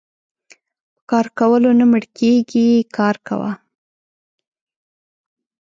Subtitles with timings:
[0.95, 3.51] په کار کولو نه مړکيږي کار کوه.